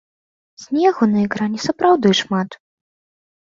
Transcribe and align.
Снегу 0.63 1.07
на 1.11 1.19
экране 1.27 1.59
сапраўды 1.67 2.15
шмат. 2.21 2.59